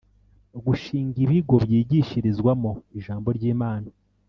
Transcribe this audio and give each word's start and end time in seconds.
Gushinga 0.65 1.17
ibigo 1.25 1.55
byigishirizwamo 1.65 2.71
ijambo 2.97 3.27
ry 3.37 3.43
imana 3.53 3.89